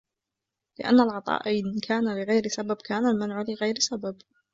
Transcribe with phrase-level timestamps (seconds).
[0.79, 4.21] لِأَنَّ الْعَطَاءَ إذَا كَانَ لِغَيْرِ سَبَبٍ كَانَ الْمَنْعُ لِغَيْرِ سَبَبٍ